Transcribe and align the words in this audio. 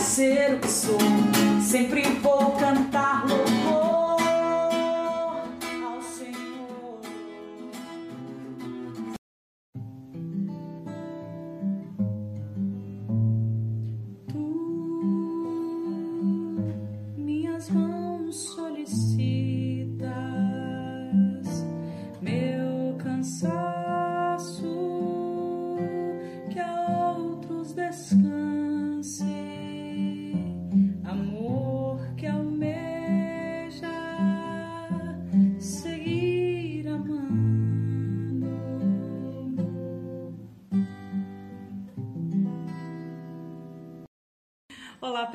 ser 0.00 0.54
o 0.54 0.58
que 0.58 0.70
sou. 0.70 0.98
Sempre 1.60 2.05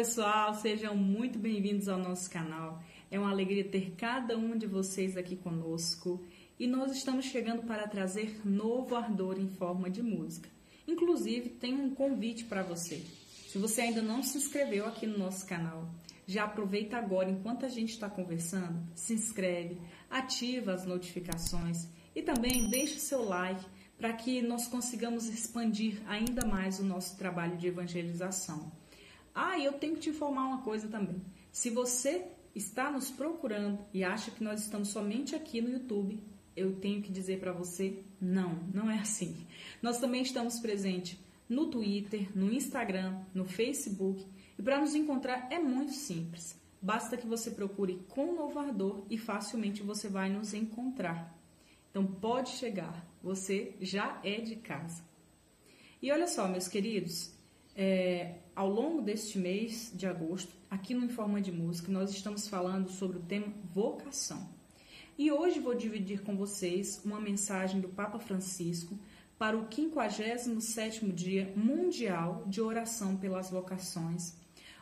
pessoal, 0.02 0.56
sejam 0.56 0.96
muito 0.98 1.38
bem-vindos 1.38 1.88
ao 1.88 2.00
nosso 2.00 2.28
canal. 2.28 2.82
É 3.12 3.20
uma 3.20 3.30
alegria 3.30 3.64
ter 3.64 3.94
cada 3.96 4.36
um 4.36 4.58
de 4.58 4.66
vocês 4.66 5.16
aqui 5.16 5.36
conosco 5.36 6.26
e 6.58 6.66
nós 6.66 6.92
estamos 6.92 7.26
chegando 7.26 7.62
para 7.68 7.88
trazer 7.88 8.42
novo 8.44 8.96
ardor 8.96 9.40
em 9.40 9.48
forma 9.48 9.92
de 9.92 10.02
música. 10.02 10.50
Inclusive, 10.88 11.50
tem 11.50 11.76
um 11.76 11.94
convite 11.94 12.46
para 12.46 12.64
você. 12.64 13.06
Se 13.48 13.60
você 13.60 13.82
ainda 13.82 14.02
não 14.02 14.24
se 14.24 14.40
inscreveu 14.40 14.88
aqui 14.88 15.06
no 15.06 15.20
nosso 15.20 15.46
canal, 15.46 15.88
já 16.26 16.46
aproveita 16.46 16.98
agora 16.98 17.30
enquanto 17.30 17.68
a 17.68 17.70
gente 17.70 17.92
está 17.92 18.10
conversando, 18.10 18.84
se 18.96 19.14
inscreve, 19.14 19.80
ativa 20.10 20.74
as 20.74 20.84
notificações 20.84 21.88
e 22.16 22.24
também 22.24 22.72
deixa 22.72 22.96
o 22.96 23.00
seu 23.00 23.24
like 23.24 23.64
para 24.00 24.14
que 24.14 24.42
nós 24.42 24.68
consigamos 24.68 25.30
expandir 25.30 26.02
ainda 26.08 26.44
mais 26.44 26.80
o 26.80 26.84
nosso 26.84 27.16
trabalho 27.20 27.56
de 27.56 27.68
evangelização. 27.68 28.81
Ah, 29.34 29.60
eu 29.60 29.74
tenho 29.74 29.96
que 29.96 30.02
te 30.02 30.10
informar 30.10 30.46
uma 30.46 30.62
coisa 30.62 30.88
também. 30.88 31.22
Se 31.52 31.70
você 31.70 32.28
está 32.54 32.92
nos 32.92 33.10
procurando 33.10 33.80
e 33.94 34.04
acha 34.04 34.32
que 34.32 34.44
nós 34.44 34.62
estamos 34.62 34.90
somente 34.90 35.36
aqui 35.36 35.62
no 35.62 35.70
YouTube, 35.70 36.22
eu 36.56 36.76
tenho 36.76 37.02
que 37.02 37.12
dizer 37.12 37.40
para 37.40 37.54
você, 37.54 38.04
não, 38.20 38.60
não 38.74 38.90
é 38.90 39.00
assim. 39.00 39.36
Nós 39.82 40.00
também 40.00 40.22
estamos 40.22 40.60
presentes 40.60 41.18
no 41.48 41.68
Twitter, 41.68 42.30
no 42.36 42.52
Instagram, 42.52 43.22
no 43.34 43.46
Facebook 43.46 44.26
e 44.58 44.62
para 44.62 44.80
nos 44.80 44.96
encontrar 44.96 45.48
é 45.52 45.60
muito 45.60 45.94
simples. 45.94 46.60
Basta 46.82 47.16
que 47.16 47.28
você 47.28 47.52
procure 47.52 48.04
com 48.10 48.34
Novo 48.34 48.58
Ardor 48.58 49.06
e 49.10 49.18
facilmente 49.18 49.84
você 49.84 50.08
vai 50.08 50.30
nos 50.30 50.54
encontrar. 50.54 51.38
Então 51.90 52.06
pode 52.06 52.50
chegar, 52.52 53.06
você 53.22 53.76
já 53.80 54.20
é 54.24 54.40
de 54.40 54.56
casa. 54.56 55.04
E 56.02 56.12
olha 56.12 56.26
só, 56.26 56.48
meus 56.48 56.68
queridos, 56.68 57.34
é, 57.76 58.36
ao 58.62 58.70
longo 58.70 59.02
deste 59.02 59.40
mês 59.40 59.92
de 59.92 60.06
agosto, 60.06 60.54
aqui 60.70 60.94
no 60.94 61.04
Informa 61.04 61.42
de 61.42 61.52
Música, 61.52 61.92
nós 61.92 62.12
estamos 62.12 62.48
falando 62.48 62.92
sobre 62.92 63.18
o 63.18 63.22
tema 63.24 63.52
vocação. 63.74 64.48
E 65.18 65.32
hoje 65.32 65.60
vou 65.60 65.74
dividir 65.74 66.22
com 66.22 66.38
vocês 66.38 67.02
uma 67.04 67.20
mensagem 67.20 67.82
do 67.82 67.90
Papa 67.90 68.20
Francisco 68.20 69.00
para 69.36 69.58
o 69.58 69.66
57º 69.66 71.12
Dia 71.12 71.52
Mundial 71.56 72.44
de 72.46 72.62
Oração 72.62 73.18
pelas 73.18 73.50
Vocações, 73.50 74.36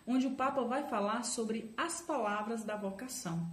onde 0.05 0.27
o 0.27 0.35
Papa 0.35 0.61
vai 0.65 0.83
falar 0.89 1.23
sobre 1.23 1.73
as 1.77 2.01
palavras 2.01 2.65
da 2.65 2.75
vocação. 2.75 3.49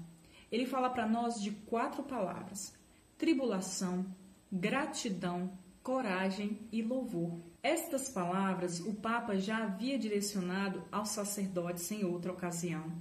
Ele 0.50 0.66
fala 0.66 0.90
para 0.90 1.06
nós 1.06 1.40
de 1.40 1.52
quatro 1.52 2.02
palavras: 2.02 2.74
tribulação, 3.16 4.04
gratidão, 4.50 5.56
coragem 5.86 6.58
e 6.72 6.82
louvor. 6.82 7.38
Estas 7.62 8.08
palavras 8.08 8.80
o 8.80 8.92
Papa 8.92 9.38
já 9.38 9.58
havia 9.58 9.96
direcionado 9.96 10.82
aos 10.90 11.10
sacerdotes 11.10 11.88
em 11.92 12.04
outra 12.04 12.32
ocasião. 12.32 12.92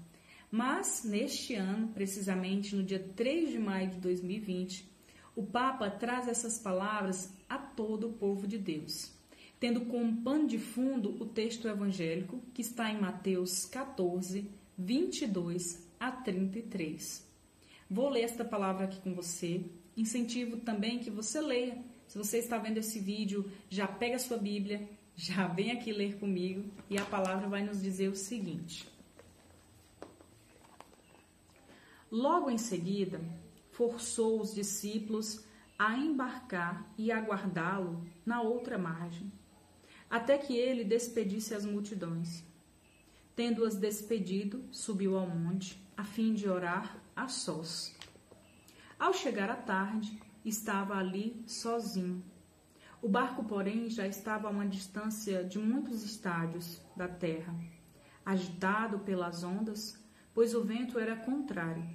Mas, 0.52 1.04
neste 1.04 1.56
ano, 1.56 1.88
precisamente 1.88 2.76
no 2.76 2.84
dia 2.84 3.00
3 3.16 3.50
de 3.50 3.58
maio 3.58 3.90
de 3.90 3.98
2020, 3.98 4.88
o 5.36 5.42
Papa 5.42 5.90
traz 5.90 6.28
essas 6.28 6.60
palavras 6.60 7.34
a 7.50 7.58
todo 7.58 8.10
o 8.10 8.14
povo 8.14 8.46
de 8.46 8.60
Deus, 8.60 9.12
tendo 9.60 9.86
como 9.86 10.22
pano 10.22 10.46
de 10.46 10.60
fundo 10.60 11.10
o 11.20 11.26
texto 11.26 11.68
evangélico 11.68 12.40
que 12.54 12.62
está 12.62 12.92
em 12.92 13.02
Mateus 13.02 13.66
14, 13.66 14.48
22 14.78 15.90
a 16.00 16.12
33. 16.12 17.28
Vou 17.90 18.10
ler 18.10 18.22
esta 18.22 18.46
palavra 18.46 18.86
aqui 18.86 19.02
com 19.02 19.16
você. 19.16 19.66
Incentivo 19.98 20.58
também 20.58 21.00
que 21.00 21.10
você 21.10 21.42
leia 21.42 21.95
se 22.08 22.18
você 22.18 22.38
está 22.38 22.58
vendo 22.58 22.78
esse 22.78 23.00
vídeo, 23.00 23.50
já 23.70 23.88
pega 23.88 24.16
a 24.16 24.20
sua 24.20 24.38
Bíblia, 24.38 24.88
já 25.16 25.48
vem 25.48 25.72
aqui 25.72 25.92
ler 25.92 26.18
comigo 26.20 26.70
e 26.90 26.98
a 26.98 27.06
palavra 27.06 27.48
vai 27.48 27.64
nos 27.64 27.82
dizer 27.82 28.10
o 28.10 28.16
seguinte. 28.16 28.88
Logo 32.12 32.50
em 32.50 32.58
seguida, 32.58 33.20
forçou 33.72 34.40
os 34.40 34.54
discípulos 34.54 35.44
a 35.78 35.98
embarcar 35.98 36.90
e 36.98 37.12
aguardá-lo 37.12 38.06
na 38.26 38.42
outra 38.42 38.78
margem, 38.78 39.32
até 40.10 40.38
que 40.38 40.56
ele 40.56 40.84
despedisse 40.84 41.54
as 41.54 41.66
multidões. 41.66 42.44
Tendo-as 43.36 43.76
despedido, 43.76 44.64
subiu 44.72 45.18
ao 45.18 45.28
monte, 45.28 45.78
a 45.98 46.06
fim 46.06 46.34
de 46.34 46.48
orar 46.48 46.98
a 47.16 47.28
sós. 47.28 47.94
Ao 48.98 49.14
chegar 49.14 49.50
à 49.50 49.56
tarde, 49.56 50.18
estava 50.46 50.96
ali 50.96 51.44
sozinho. 51.48 52.24
O 53.02 53.10
barco, 53.10 53.44
porém, 53.44 53.90
já 53.90 54.08
estava 54.08 54.48
a 54.48 54.52
uma 54.52 54.66
distância 54.66 55.44
de 55.44 55.60
muitos 55.60 56.04
estádios 56.04 56.82
da 56.96 57.08
terra, 57.08 57.54
agitado 58.26 59.00
pelas 59.00 59.44
ondas, 59.44 60.02
pois 60.34 60.54
o 60.54 60.64
vento 60.64 60.98
era 60.98 61.16
contrário. 61.16 61.88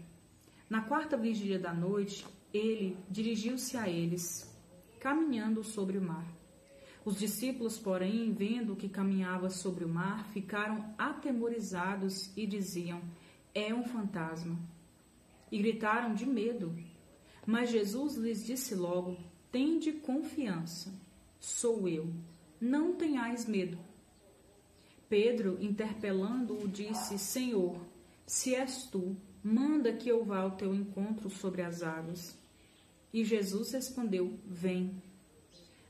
Na 0.69 0.83
quarta 0.83 1.17
vigília 1.17 1.59
da 1.59 1.73
noite, 1.73 2.27
ele 2.53 2.97
dirigiu-se 3.09 3.77
a 3.77 3.89
eles, 3.89 4.57
caminhando 5.01 5.65
sobre 5.65 5.99
o 5.99 6.03
mar. 6.03 6.27
Os 7.05 7.19
discípulos, 7.19 7.79
porém, 7.79 8.33
vendo 8.33 8.77
que 8.77 8.89
caminhava 8.89 9.49
sobre 9.49 9.85
o 9.85 9.89
mar, 9.89 10.27
ficaram 10.27 10.95
atemorizados 10.99 12.31
e 12.37 12.47
diziam: 12.47 13.01
É 13.55 13.75
um 13.75 13.85
fantasma. 13.85 14.59
E 15.51 15.59
gritaram 15.59 16.15
de 16.15 16.27
medo. 16.27 16.77
Mas 17.47 17.71
Jesus 17.71 18.17
lhes 18.17 18.45
disse 18.45 18.75
logo: 18.75 19.17
Tende 19.51 19.93
confiança, 19.93 20.93
sou 21.39 21.89
eu, 21.89 22.13
não 22.61 22.95
tenhais 22.95 23.47
medo. 23.47 23.79
Pedro, 25.09 25.59
interpelando-o, 25.61 26.69
disse: 26.69 27.19
Senhor, 27.19 27.77
se 28.27 28.55
és 28.55 28.85
tu, 28.85 29.17
manda 29.43 29.93
que 29.93 30.09
eu 30.09 30.25
vá 30.25 30.41
ao 30.41 30.53
teu 30.53 30.75
encontro 30.75 31.29
sobre 31.31 31.63
as 31.63 31.83
águas. 31.83 32.39
E 33.13 33.25
Jesus 33.25 33.73
respondeu: 33.73 34.39
Vem. 34.47 35.03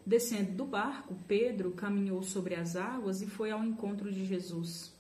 Descendo 0.06 0.52
do 0.52 0.64
barco, 0.64 1.14
Pedro 1.28 1.72
caminhou 1.72 2.22
sobre 2.22 2.54
as 2.54 2.74
águas 2.74 3.20
e 3.20 3.26
foi 3.26 3.50
ao 3.50 3.62
encontro 3.62 4.10
de 4.10 4.24
Jesus. 4.24 4.94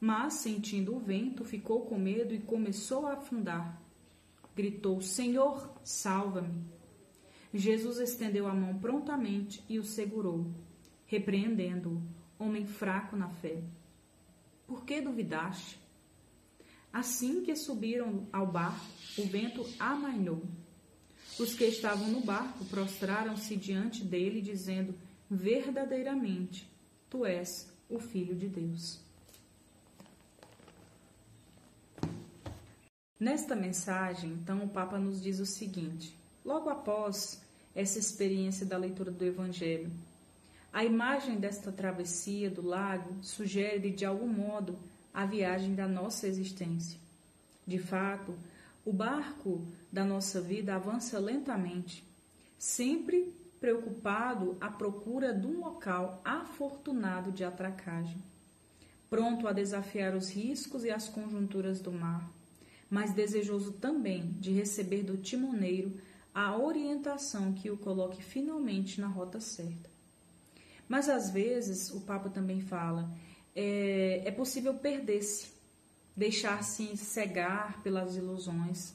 Mas, 0.00 0.34
sentindo 0.34 0.96
o 0.96 0.98
vento, 0.98 1.44
ficou 1.44 1.86
com 1.86 1.96
medo 1.96 2.34
e 2.34 2.40
começou 2.40 3.06
a 3.06 3.12
afundar 3.12 3.81
gritou: 4.54 5.00
Senhor, 5.00 5.72
salva-me. 5.82 6.64
Jesus 7.52 7.98
estendeu 7.98 8.46
a 8.46 8.54
mão 8.54 8.78
prontamente 8.78 9.62
e 9.68 9.78
o 9.78 9.84
segurou, 9.84 10.50
repreendendo-o, 11.06 12.02
homem 12.42 12.66
fraco 12.66 13.16
na 13.16 13.28
fé. 13.28 13.62
Por 14.66 14.84
que 14.84 15.00
duvidaste? 15.00 15.78
Assim 16.92 17.42
que 17.42 17.54
subiram 17.56 18.26
ao 18.32 18.46
barco, 18.46 18.84
o 19.18 19.26
vento 19.26 19.66
amainou. 19.78 20.42
Os 21.38 21.54
que 21.54 21.64
estavam 21.64 22.08
no 22.08 22.20
barco 22.20 22.64
prostraram-se 22.66 23.56
diante 23.56 24.04
dele, 24.04 24.40
dizendo: 24.40 24.94
Verdadeiramente, 25.30 26.70
tu 27.08 27.24
és 27.24 27.72
o 27.88 27.98
Filho 27.98 28.34
de 28.34 28.48
Deus. 28.48 29.00
Nesta 33.22 33.54
mensagem, 33.54 34.32
então, 34.32 34.64
o 34.64 34.68
Papa 34.68 34.98
nos 34.98 35.22
diz 35.22 35.38
o 35.38 35.46
seguinte: 35.46 36.12
logo 36.44 36.68
após 36.68 37.40
essa 37.72 37.96
experiência 37.96 38.66
da 38.66 38.76
leitura 38.76 39.12
do 39.12 39.24
Evangelho, 39.24 39.92
a 40.72 40.84
imagem 40.84 41.38
desta 41.38 41.70
travessia 41.70 42.50
do 42.50 42.66
lago 42.66 43.14
sugere 43.22 43.92
de 43.92 44.04
algum 44.04 44.26
modo 44.26 44.76
a 45.14 45.24
viagem 45.24 45.72
da 45.72 45.86
nossa 45.86 46.26
existência. 46.26 46.98
De 47.64 47.78
fato, 47.78 48.34
o 48.84 48.92
barco 48.92 49.64
da 49.92 50.04
nossa 50.04 50.40
vida 50.40 50.74
avança 50.74 51.16
lentamente, 51.20 52.02
sempre 52.58 53.32
preocupado 53.60 54.56
à 54.60 54.68
procura 54.68 55.32
de 55.32 55.46
um 55.46 55.60
local 55.60 56.20
afortunado 56.24 57.30
de 57.30 57.44
atracagem. 57.44 58.20
pronto 59.08 59.46
a 59.46 59.52
desafiar 59.52 60.16
os 60.16 60.28
riscos 60.28 60.82
e 60.82 60.90
as 60.90 61.08
conjunturas 61.08 61.78
do 61.80 61.92
mar, 61.92 62.28
mas 62.92 63.14
desejoso 63.14 63.72
também 63.72 64.36
de 64.38 64.52
receber 64.52 65.02
do 65.02 65.16
timoneiro 65.16 65.98
a 66.34 66.54
orientação 66.58 67.54
que 67.54 67.70
o 67.70 67.76
coloque 67.78 68.22
finalmente 68.22 69.00
na 69.00 69.06
rota 69.06 69.40
certa. 69.40 69.88
Mas 70.86 71.08
às 71.08 71.30
vezes, 71.30 71.90
o 71.90 72.02
Papa 72.02 72.28
também 72.28 72.60
fala, 72.60 73.10
é, 73.56 74.20
é 74.26 74.30
possível 74.30 74.74
perder-se, 74.74 75.46
deixar-se 76.14 76.94
cegar 76.98 77.82
pelas 77.82 78.14
ilusões. 78.14 78.92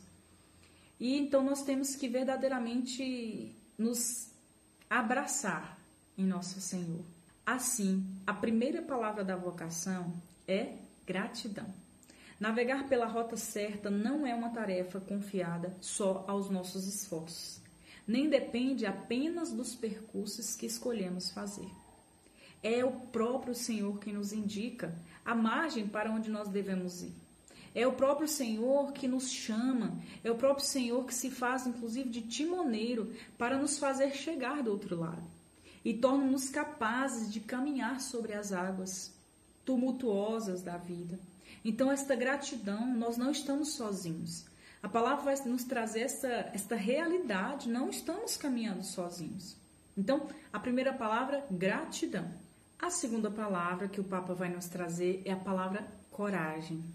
E 0.99 1.17
então 1.17 1.43
nós 1.43 1.63
temos 1.63 1.95
que 1.95 2.07
verdadeiramente 2.07 3.55
nos 3.79 4.29
abraçar 4.87 5.75
em 6.15 6.23
nosso 6.23 6.61
Senhor. 6.61 7.03
Assim, 7.43 8.05
a 8.27 8.33
primeira 8.33 8.79
palavra 8.79 9.23
da 9.23 9.35
vocação 9.35 10.13
é 10.47 10.75
gratidão. 11.03 11.86
Navegar 12.39 12.87
pela 12.87 13.07
rota 13.07 13.35
certa 13.35 13.89
não 13.89 14.25
é 14.25 14.35
uma 14.35 14.49
tarefa 14.49 14.99
confiada 14.99 15.75
só 15.81 16.23
aos 16.27 16.49
nossos 16.49 16.87
esforços, 16.87 17.59
nem 18.07 18.29
depende 18.29 18.85
apenas 18.85 19.51
dos 19.51 19.75
percursos 19.75 20.55
que 20.55 20.67
escolhemos 20.67 21.31
fazer. 21.31 21.69
É 22.61 22.85
o 22.85 22.91
próprio 22.91 23.55
Senhor 23.55 23.99
quem 23.99 24.13
nos 24.13 24.31
indica 24.31 24.95
a 25.25 25.33
margem 25.33 25.87
para 25.87 26.11
onde 26.11 26.29
nós 26.29 26.49
devemos 26.49 27.01
ir. 27.01 27.13
É 27.73 27.85
o 27.85 27.93
próprio 27.93 28.27
Senhor 28.27 28.91
que 28.91 29.07
nos 29.07 29.29
chama, 29.31 29.99
é 30.23 30.31
o 30.31 30.35
próprio 30.35 30.65
Senhor 30.65 31.05
que 31.05 31.13
se 31.13 31.29
faz, 31.29 31.67
inclusive, 31.67 32.09
de 32.09 32.21
timoneiro 32.21 33.13
para 33.37 33.57
nos 33.57 33.77
fazer 33.77 34.11
chegar 34.15 34.63
do 34.63 34.71
outro 34.71 34.95
lado 34.99 35.37
e 35.83 35.93
torna-nos 35.93 36.49
capazes 36.49 37.31
de 37.31 37.39
caminhar 37.39 38.01
sobre 38.01 38.33
as 38.33 38.51
águas 38.51 39.13
tumultuosas 39.63 40.61
da 40.61 40.77
vida. 40.77 41.19
Então, 41.67 41.91
esta 41.91 42.15
gratidão, 42.15 42.87
nós 42.95 43.17
não 43.17 43.29
estamos 43.29 43.73
sozinhos. 43.73 44.45
A 44.81 44.87
palavra 44.87 45.25
vai 45.25 45.35
nos 45.45 45.65
trazer 45.65 45.99
esta, 45.99 46.49
esta 46.53 46.77
realidade, 46.77 47.67
não 47.67 47.89
estamos 47.89 48.37
caminhando 48.37 48.85
sozinhos. 48.85 49.57
Então, 49.97 50.29
a 50.53 50.61
primeira 50.61 50.93
palavra, 50.93 51.45
gratidão. 51.51 52.25
A 52.79 52.89
segunda 52.89 53.29
palavra 53.29 53.89
que 53.89 53.99
o 53.99 54.03
Papa 54.05 54.33
vai 54.33 54.47
nos 54.47 54.67
trazer 54.67 55.21
é 55.25 55.33
a 55.33 55.35
palavra 55.37 55.85
coragem. 56.09 56.85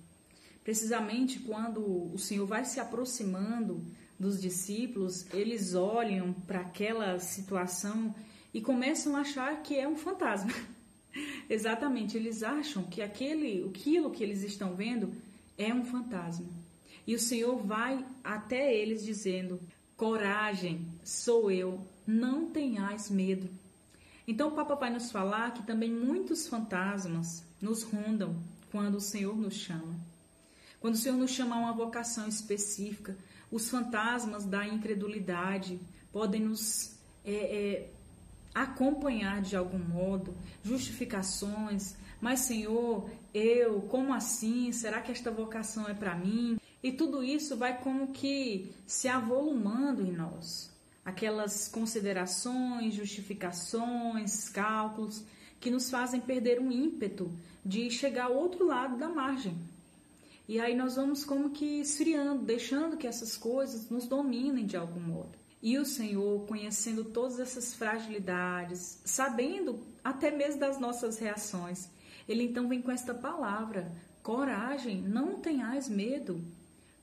Precisamente 0.65 1.39
quando 1.41 2.11
o 2.11 2.19
Senhor 2.19 2.47
vai 2.47 2.65
se 2.65 2.81
aproximando 2.81 3.85
dos 4.19 4.41
discípulos, 4.41 5.27
eles 5.35 5.75
olham 5.75 6.33
para 6.33 6.61
aquela 6.61 7.19
situação 7.19 8.15
e 8.55 8.63
começam 8.63 9.17
a 9.17 9.21
achar 9.21 9.63
que 9.63 9.79
é 9.79 9.87
um 9.87 9.97
fantasma. 9.97 10.51
Exatamente, 11.49 12.17
eles 12.17 12.43
acham 12.43 12.85
que 12.85 13.03
aquele, 13.03 13.65
aquilo 13.69 14.11
que 14.11 14.23
eles 14.23 14.43
estão 14.43 14.75
vendo 14.75 15.13
é 15.59 15.73
um 15.73 15.85
fantasma. 15.85 16.47
E 17.07 17.15
o 17.15 17.19
Senhor 17.19 17.57
vai 17.57 18.05
até 18.23 18.75
eles 18.75 19.05
dizendo: 19.05 19.61
Coragem, 19.97 20.87
sou 21.05 21.51
eu, 21.51 21.87
não 22.07 22.51
tenhais 22.51 23.11
medo. 23.11 23.49
Então 24.27 24.49
o 24.49 24.53
Papa 24.53 24.75
vai 24.75 24.91
nos 24.91 25.11
falar 25.11 25.53
que 25.53 25.67
também 25.67 25.91
muitos 25.91 26.47
fantasmas 26.47 27.45
nos 27.61 27.83
rondam 27.83 28.37
quando 28.71 28.97
o 28.97 29.01
Senhor 29.01 29.37
nos 29.37 29.55
chama. 29.55 29.95
Quando 30.81 30.95
o 30.95 30.99
Senhor 30.99 31.17
nos 31.17 31.31
chama 31.31 31.57
a 31.57 31.59
uma 31.59 31.73
vocação 31.73 32.27
específica, 32.29 33.17
os 33.51 33.69
fantasmas 33.69 34.45
da 34.45 34.67
incredulidade 34.67 35.79
podem 36.11 36.41
nos 36.41 36.97
é, 37.25 37.33
é, 37.33 37.91
acompanhar 38.55 39.41
de 39.41 39.57
algum 39.57 39.79
modo, 39.79 40.35
justificações, 40.63 41.97
mas 42.21 42.41
Senhor, 42.41 43.11
eu, 43.35 43.81
como 43.83 44.15
assim? 44.15 44.71
Será 44.73 45.01
que 45.01 45.11
esta 45.11 45.31
vocação 45.31 45.89
é 45.89 45.95
para 45.95 46.15
mim? 46.15 46.59
E 46.83 46.93
tudo 46.93 47.23
isso 47.23 47.57
vai 47.57 47.81
como 47.81 48.13
que 48.13 48.73
se 48.87 49.09
avolumando 49.09 50.07
em 50.07 50.13
nós. 50.13 50.71
Aquelas 51.05 51.67
considerações, 51.67 52.95
justificações, 52.95 54.49
cálculos 54.49 55.25
que 55.61 55.71
nos 55.71 55.91
fazem 55.91 56.21
perder 56.21 56.61
um 56.61 56.71
ímpeto 56.71 57.33
de 57.65 57.91
chegar 57.91 58.27
ao 58.27 58.37
outro 58.37 58.67
lado 58.67 58.97
da 58.97 59.09
margem. 59.09 59.57
E 60.49 60.61
aí 60.61 60.75
nós 60.75 60.97
vamos 60.97 61.25
como 61.25 61.51
que 61.51 61.81
esfriando, 61.81 62.45
deixando 62.45 62.97
que 62.97 63.07
essas 63.07 63.37
coisas 63.37 63.89
nos 63.89 64.07
dominem 64.07 64.67
de 64.67 64.77
algum 64.77 65.01
modo. 65.01 65.39
E 65.63 65.79
o 65.79 65.85
Senhor, 65.85 66.45
conhecendo 66.49 67.05
todas 67.05 67.39
essas 67.39 67.73
fragilidades, 67.73 69.01
sabendo 69.05 69.79
até 70.03 70.29
mesmo 70.29 70.59
das 70.59 70.81
nossas 70.81 71.19
reações, 71.19 71.89
ele 72.29 72.43
então 72.43 72.69
vem 72.69 72.83
com 72.83 72.91
esta 72.91 73.15
palavra: 73.15 73.95
coragem, 74.25 75.01
não 75.01 75.39
tenhais 75.39 75.89
medo. 75.89 76.45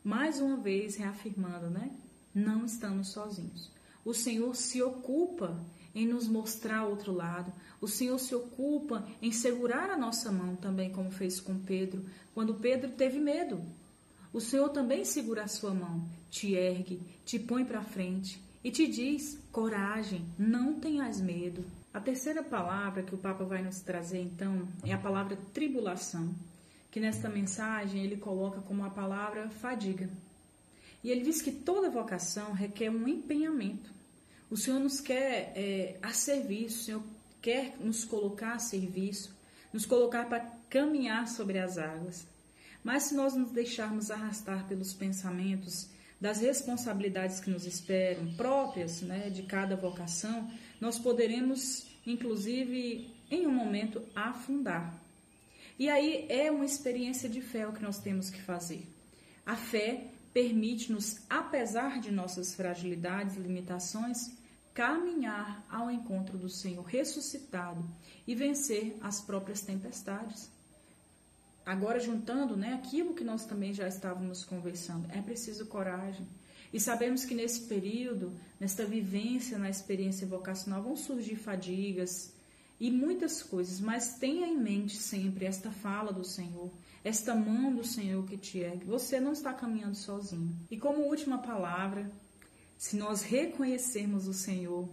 Mais 0.04 0.42
uma 0.42 0.58
vez 0.58 0.98
reafirmando, 0.98 1.70
né? 1.70 1.90
Não 2.36 2.66
estamos 2.66 3.10
sozinhos. 3.10 3.72
O 4.04 4.14
Senhor 4.14 4.54
se 4.54 4.82
ocupa 4.82 5.58
em 5.96 6.06
nos 6.06 6.28
mostrar 6.28 6.86
outro 6.86 7.14
lado. 7.14 7.54
O 7.80 7.88
Senhor 7.88 8.18
se 8.20 8.36
ocupa 8.36 9.08
em 9.22 9.32
segurar 9.32 9.90
a 9.90 9.98
nossa 9.98 10.34
mão 10.34 10.58
também, 10.58 10.92
como 10.92 11.12
fez 11.12 11.40
com 11.40 11.58
Pedro, 11.60 12.06
quando 12.34 12.56
Pedro 12.56 12.92
teve 12.92 13.20
medo. 13.20 13.62
O 14.34 14.42
Senhor 14.42 14.70
também 14.70 15.06
segura 15.06 15.44
a 15.44 15.48
sua 15.48 15.74
mão, 15.74 16.08
te 16.30 16.54
ergue, 16.54 17.02
te 17.26 17.40
põe 17.40 17.66
para 17.66 17.82
frente 17.82 18.49
e 18.64 18.72
te 18.72 18.88
diz: 18.88 19.40
coragem, 19.52 20.26
não 20.38 20.80
tenhas 20.80 21.20
medo. 21.20 21.66
A 21.94 22.00
terceira 22.00 22.44
palavra 22.44 23.04
que 23.04 23.16
o 23.16 23.18
Papa 23.18 23.44
vai 23.44 23.64
nos 23.64 23.80
trazer 23.80 24.22
então 24.22 24.68
é 24.84 24.94
a 24.94 24.98
palavra 24.98 25.38
tribulação, 25.54 26.34
que 26.92 27.00
nesta 27.00 27.28
mensagem 27.28 28.04
ele 28.04 28.18
coloca 28.18 28.62
como 28.62 28.84
a 28.84 28.90
palavra 28.90 29.50
fadiga. 29.50 30.10
E 31.04 31.10
ele 31.10 31.22
diz 31.22 31.42
que 31.42 31.52
toda 31.52 31.90
vocação 31.90 32.52
requer 32.52 32.90
um 32.90 33.08
empenhamento. 33.08 33.90
O 34.50 34.58
Senhor 34.58 34.80
nos 34.80 35.00
quer 35.00 35.54
é, 35.56 35.98
a 36.02 36.12
serviço, 36.12 36.82
o 36.82 36.84
Senhor 36.84 37.04
quer 37.42 37.78
nos 37.80 38.04
colocar 38.04 38.54
a 38.54 38.60
serviço, 38.60 39.34
nos 39.72 39.86
colocar 39.86 40.28
para 40.28 40.42
caminhar 40.70 41.28
sobre 41.28 41.58
as 41.58 41.78
águas. 41.78 42.28
Mas 42.84 43.04
se 43.04 43.16
nós 43.16 43.34
nos 43.34 43.52
deixarmos 43.52 44.12
arrastar 44.12 44.68
pelos 44.68 44.94
pensamentos 44.94 45.90
das 46.20 46.42
responsabilidades 46.42 47.40
que 47.40 47.50
nos 47.50 47.66
esperam, 47.66 48.34
próprias 48.34 49.02
né, 49.02 49.30
de 49.30 49.44
cada 49.44 49.76
vocação, 49.76 50.52
nós 50.80 51.00
poderemos, 51.00 51.88
inclusive, 52.06 53.10
em 53.32 53.48
um 53.48 53.52
momento, 53.52 54.02
afundar. 54.16 55.00
E 55.78 55.90
aí 55.90 56.26
é 56.28 56.52
uma 56.52 56.66
experiência 56.66 57.30
de 57.30 57.42
fé 57.42 57.66
o 57.68 57.72
que 57.72 57.82
nós 57.82 58.00
temos 58.00 58.30
que 58.30 58.42
fazer. 58.42 58.86
A 59.46 59.56
fé 59.56 60.08
permite-nos, 60.34 61.22
apesar 61.30 62.00
de 62.00 62.12
nossas 62.12 62.54
fragilidades 62.54 63.38
e 63.38 63.40
limitações, 63.40 64.32
caminhar 64.74 65.66
ao 65.70 65.90
encontro 65.90 66.38
do 66.38 66.50
Senhor 66.50 66.84
ressuscitado 66.84 67.84
e 68.28 68.36
vencer 68.36 68.96
as 69.02 69.22
próprias 69.22 69.62
tempestades. 69.62 70.50
Agora, 71.70 72.00
juntando 72.00 72.58
né, 72.58 72.74
aquilo 72.74 73.14
que 73.14 73.24
nós 73.24 73.46
também 73.46 73.76
já 73.76 73.88
estávamos 73.88 74.44
conversando, 74.44 75.08
é 75.12 75.22
preciso 75.22 75.68
coragem. 75.68 76.26
E 76.74 76.80
sabemos 76.80 77.26
que 77.26 77.36
nesse 77.36 77.68
período, 77.68 78.34
nesta 78.60 78.88
vivência 78.88 79.56
na 79.60 79.70
experiência 79.70 80.26
vocacional, 80.26 80.82
vão 80.82 80.96
surgir 80.96 81.36
fadigas 81.36 82.34
e 82.80 82.90
muitas 82.90 83.44
coisas, 83.44 83.80
mas 83.80 84.16
tenha 84.16 84.48
em 84.48 84.58
mente 84.58 84.98
sempre 84.98 85.46
esta 85.46 85.70
fala 85.70 86.12
do 86.12 86.26
Senhor, 86.26 86.72
esta 87.04 87.36
mão 87.36 87.72
do 87.72 87.86
Senhor 87.86 88.26
que 88.26 88.36
te 88.36 88.58
ergue. 88.58 88.86
Você 88.86 89.20
não 89.20 89.34
está 89.34 89.54
caminhando 89.54 89.96
sozinho. 89.96 90.58
E 90.72 90.76
como 90.76 91.04
última 91.04 91.38
palavra, 91.38 92.10
se 92.80 92.96
nós 92.96 93.22
reconhecermos 93.22 94.28
o 94.28 94.34
Senhor 94.34 94.90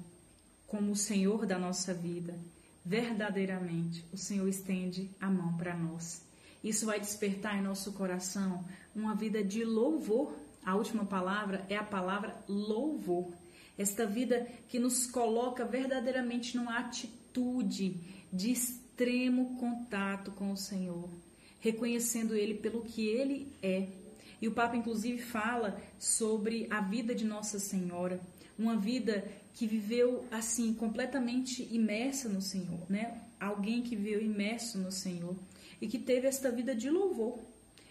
como 0.67 0.93
o 0.93 0.97
Senhor 0.97 1.47
da 1.47 1.59
nossa 1.59 1.95
vida, 1.95 2.39
verdadeiramente 2.85 4.05
o 4.13 4.19
Senhor 4.19 4.47
estende 4.47 5.11
a 5.19 5.31
mão 5.31 5.57
para 5.57 5.75
nós 5.75 6.26
isso 6.69 6.85
vai 6.85 6.99
despertar 6.99 7.57
em 7.57 7.63
nosso 7.63 7.93
coração 7.93 8.65
uma 8.93 9.15
vida 9.15 9.43
de 9.45 9.65
louvor. 9.65 10.35
A 10.65 10.75
última 10.75 11.05
palavra 11.05 11.65
é 11.69 11.77
a 11.77 11.85
palavra 11.85 12.37
louvor. 12.49 13.33
Esta 13.79 14.05
vida 14.05 14.45
que 14.69 14.77
nos 14.77 15.07
coloca 15.07 15.65
verdadeiramente 15.65 16.57
numa 16.57 16.77
atitude 16.79 18.01
de 18.33 18.51
extremo 18.51 19.57
contato 19.61 20.33
com 20.33 20.51
o 20.51 20.57
Senhor, 20.57 21.09
reconhecendo 21.61 22.35
Ele 22.35 22.55
pelo 22.55 22.83
que 22.83 23.07
Ele 23.07 23.53
é. 23.63 23.87
E 24.43 24.49
o 24.49 24.53
Papa, 24.53 24.77
inclusive, 24.77 25.23
fala 25.23 25.81
sobre 26.01 26.67
a 26.69 26.81
vida 26.81 27.15
de 27.15 27.25
Nossa 27.25 27.61
Senhora, 27.61 28.21
uma 28.59 28.77
vida 28.77 29.25
que 29.55 29.69
viveu 29.69 30.27
assim, 30.33 30.75
completamente 30.75 31.63
imersa 31.71 32.29
no 32.29 32.43
Senhor, 32.43 32.81
né? 32.91 33.23
Alguém 33.39 33.83
que 33.83 33.95
viveu 33.95 34.21
imerso 34.21 34.79
no 34.79 34.91
Senhor 34.91 35.37
e 35.81 35.87
que 35.87 35.99
teve 35.99 36.27
esta 36.27 36.51
vida 36.51 36.75
de 36.75 36.91
louvor. 36.91 37.39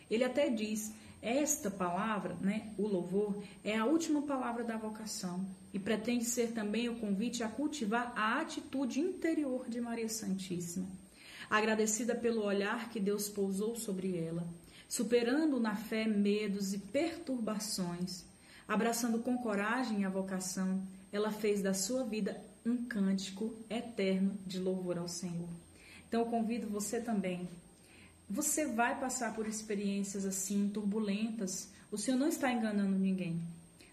Ele 0.10 0.24
até 0.24 0.50
diz: 0.50 0.94
esta 1.22 1.72
palavra, 1.72 2.36
né, 2.40 2.72
o 2.78 2.88
louvor, 2.88 3.42
é 3.64 3.76
a 3.76 3.86
última 3.86 4.22
palavra 4.22 4.64
da 4.64 4.78
vocação 4.78 5.44
e 5.74 5.80
pretende 5.80 6.24
ser 6.24 6.52
também 6.52 6.88
o 6.88 7.00
convite 7.00 7.44
a 7.44 7.50
cultivar 7.50 8.14
a 8.16 8.40
atitude 8.42 9.00
interior 9.00 9.68
de 9.68 9.82
Maria 9.82 10.08
Santíssima. 10.08 10.88
agradecida 11.50 12.16
pelo 12.16 12.44
olhar 12.44 12.90
que 12.90 13.00
Deus 13.00 13.28
pousou 13.30 13.76
sobre 13.76 14.18
ela, 14.18 14.48
superando 14.88 15.60
na 15.60 15.76
fé 15.76 16.06
medos 16.06 16.74
e 16.74 16.78
perturbações, 16.78 18.24
abraçando 18.68 19.20
com 19.20 19.38
coragem 19.38 20.06
a 20.06 20.10
vocação, 20.10 20.84
ela 21.12 21.32
fez 21.32 21.62
da 21.62 21.74
sua 21.74 22.04
vida 22.04 22.40
um 22.66 22.86
cântico 22.86 23.56
eterno 23.70 24.38
de 24.46 24.60
louvor 24.60 24.98
ao 24.98 25.08
Senhor. 25.08 25.50
Então 26.08 26.22
eu 26.22 26.28
convido 26.28 26.68
você 26.68 27.00
também. 27.00 27.48
Você 28.30 28.66
vai 28.66 29.00
passar 29.00 29.34
por 29.34 29.48
experiências 29.48 30.26
assim 30.26 30.70
turbulentas. 30.70 31.70
O 31.92 31.98
Senhor 31.98 32.18
não 32.18 32.28
está 32.28 32.52
enganando 32.52 32.98
ninguém, 32.98 33.42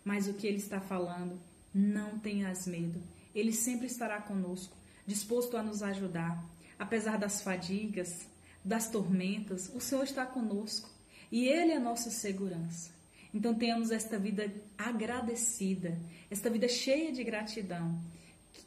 mas 0.05 0.27
o 0.27 0.35
que 0.35 0.47
ele 0.47 0.57
está 0.57 0.81
falando, 0.81 1.39
não 1.73 2.19
tenhas 2.19 2.67
medo. 2.67 3.03
Ele 3.35 3.53
sempre 3.53 3.87
estará 3.87 4.21
conosco, 4.21 4.77
disposto 5.07 5.57
a 5.57 5.63
nos 5.63 5.83
ajudar. 5.83 6.45
Apesar 6.79 7.19
das 7.19 7.43
fadigas, 7.43 8.27
das 8.65 8.89
tormentas, 8.89 9.71
o 9.75 9.81
Senhor 9.81 10.05
está 10.05 10.25
conosco 10.25 10.91
e 11.31 11.47
Ele 11.47 11.73
é 11.73 11.77
a 11.77 11.81
nossa 11.81 12.11
segurança. 12.11 12.91
Então 13.35 13.55
tenhamos 13.55 13.91
esta 13.91 14.19
vida 14.19 14.53
agradecida, 14.77 15.99
esta 16.31 16.51
vida 16.51 16.69
cheia 16.69 17.13
de 17.13 17.25
gratidão 17.25 17.99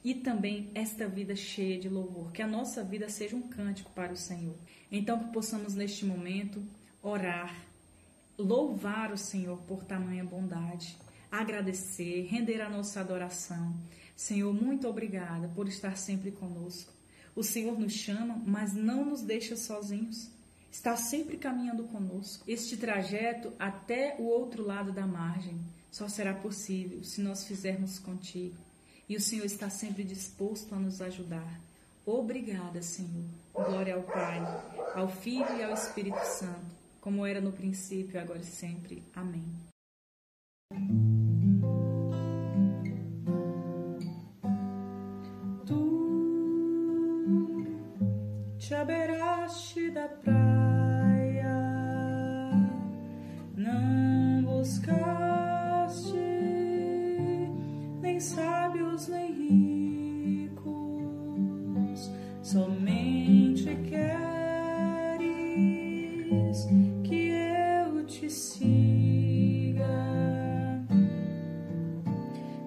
e 0.05 0.13
também 0.13 0.69
esta 0.75 1.07
vida 1.07 1.35
cheia 1.35 1.79
de 1.79 1.89
louvor. 1.89 2.31
Que 2.31 2.43
a 2.43 2.47
nossa 2.47 2.83
vida 2.83 3.09
seja 3.09 3.35
um 3.35 3.41
cântico 3.41 3.91
para 3.91 4.13
o 4.13 4.15
Senhor. 4.15 4.55
Então 4.91 5.17
que 5.17 5.33
possamos 5.33 5.73
neste 5.73 6.05
momento 6.05 6.63
orar, 7.01 7.53
louvar 8.37 9.11
o 9.11 9.17
Senhor 9.17 9.57
por 9.63 9.83
tamanha 9.83 10.23
bondade, 10.23 10.95
agradecer, 11.31 12.27
render 12.27 12.61
a 12.61 12.69
nossa 12.69 12.99
adoração. 12.99 13.75
Senhor, 14.15 14.53
muito 14.53 14.87
obrigada 14.87 15.47
por 15.55 15.67
estar 15.67 15.97
sempre 15.97 16.29
conosco. 16.31 16.93
O 17.35 17.43
Senhor 17.43 17.77
nos 17.77 17.93
chama, 17.93 18.39
mas 18.45 18.73
não 18.73 19.03
nos 19.03 19.23
deixa 19.23 19.57
sozinhos 19.57 20.29
está 20.75 20.97
sempre 20.97 21.37
caminhando 21.37 21.85
conosco. 21.85 22.43
Este 22.45 22.75
trajeto 22.75 23.53
até 23.57 24.17
o 24.19 24.23
outro 24.23 24.61
lado 24.61 24.91
da 24.91 25.07
margem 25.07 25.57
só 25.89 26.09
será 26.09 26.33
possível 26.33 27.01
se 27.01 27.21
nós 27.21 27.45
fizermos 27.45 27.97
contigo. 27.97 28.64
E 29.07 29.15
o 29.15 29.21
Senhor 29.21 29.45
está 29.45 29.69
sempre 29.69 30.03
disposto 30.03 30.73
a 30.73 30.79
nos 30.79 31.01
ajudar. 31.01 31.61
Obrigada, 32.05 32.81
Senhor. 32.81 33.25
Glória 33.53 33.95
ao 33.95 34.03
Pai, 34.03 34.41
ao 34.95 35.07
Filho 35.07 35.57
e 35.57 35.63
ao 35.63 35.73
Espírito 35.73 36.23
Santo, 36.23 36.75
como 37.01 37.25
era 37.25 37.39
no 37.39 37.51
princípio, 37.51 38.19
agora 38.19 38.39
e 38.39 38.43
sempre. 38.43 39.03
Amém. 39.15 39.45
Tu 45.65 45.85
te 48.57 49.91
da 49.91 50.07
praia 50.07 50.64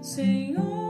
Senhor. 0.08 0.87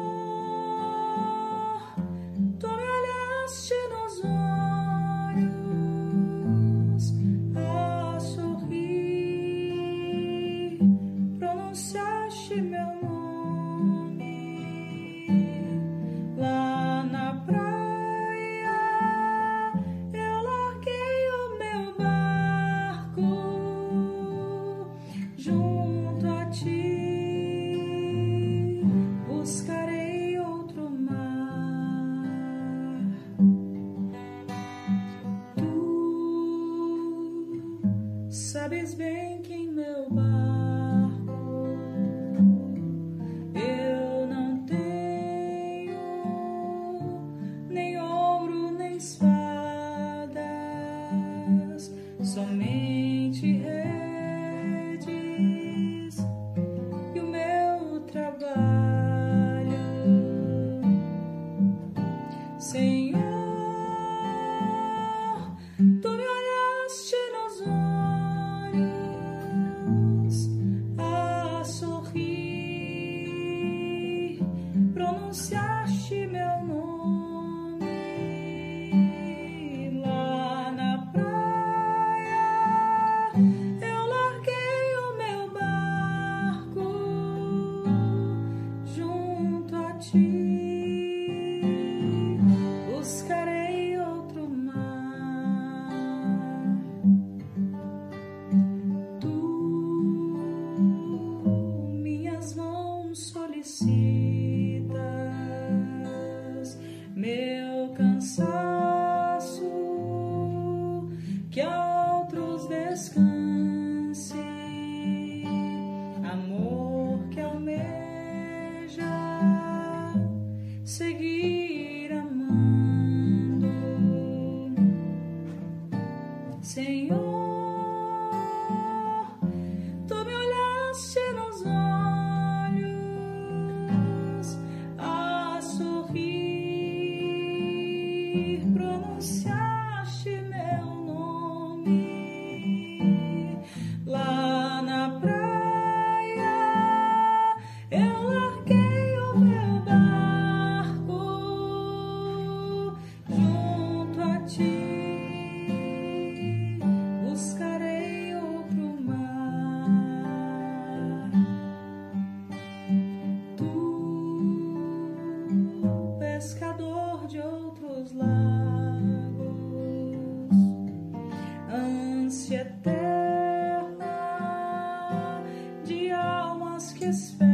ask 176.79 176.97
his 176.99 177.48